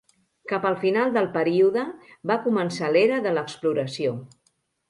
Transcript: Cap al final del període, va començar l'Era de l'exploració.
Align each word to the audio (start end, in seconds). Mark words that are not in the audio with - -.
Cap 0.51 0.63
al 0.69 0.77
final 0.83 1.11
del 1.17 1.27
període, 1.35 1.83
va 2.33 2.39
començar 2.49 2.93
l'Era 2.97 3.23
de 3.27 3.35
l'exploració. 3.41 4.19